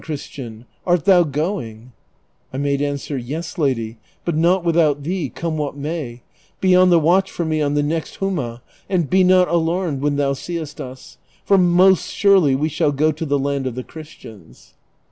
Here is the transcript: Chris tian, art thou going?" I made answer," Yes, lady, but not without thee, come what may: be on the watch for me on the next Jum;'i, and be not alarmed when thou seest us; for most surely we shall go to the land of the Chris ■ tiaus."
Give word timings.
Chris 0.03 0.27
tian, 0.27 0.65
art 0.83 1.05
thou 1.05 1.21
going?" 1.23 1.91
I 2.53 2.57
made 2.57 2.81
answer," 2.81 3.15
Yes, 3.19 3.59
lady, 3.59 3.99
but 4.25 4.35
not 4.35 4.63
without 4.65 5.03
thee, 5.03 5.29
come 5.29 5.57
what 5.59 5.77
may: 5.77 6.23
be 6.59 6.75
on 6.75 6.89
the 6.89 6.97
watch 6.97 7.29
for 7.29 7.45
me 7.45 7.61
on 7.61 7.75
the 7.75 7.83
next 7.83 8.17
Jum;'i, 8.19 8.61
and 8.89 9.11
be 9.11 9.23
not 9.23 9.47
alarmed 9.47 10.01
when 10.01 10.15
thou 10.15 10.33
seest 10.33 10.81
us; 10.81 11.19
for 11.45 11.59
most 11.59 12.07
surely 12.11 12.55
we 12.55 12.67
shall 12.67 12.91
go 12.91 13.11
to 13.11 13.27
the 13.27 13.37
land 13.37 13.67
of 13.67 13.75
the 13.75 13.83
Chris 13.83 14.09
■ 14.09 14.19
tiaus." 14.23 14.73